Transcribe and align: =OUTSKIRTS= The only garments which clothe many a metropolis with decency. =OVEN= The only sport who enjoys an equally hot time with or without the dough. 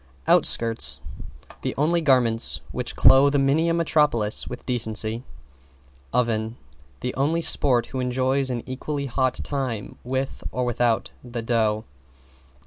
=OUTSKIRTS= 0.27 0.99
The 1.61 1.75
only 1.77 2.01
garments 2.01 2.61
which 2.71 2.95
clothe 2.95 3.35
many 3.35 3.69
a 3.69 3.73
metropolis 3.75 4.47
with 4.47 4.65
decency. 4.65 5.23
=OVEN= 6.11 6.57
The 7.01 7.13
only 7.13 7.41
sport 7.43 7.85
who 7.93 7.99
enjoys 7.99 8.49
an 8.49 8.63
equally 8.65 9.05
hot 9.05 9.35
time 9.43 9.99
with 10.03 10.43
or 10.51 10.65
without 10.65 11.13
the 11.23 11.43
dough. 11.43 11.85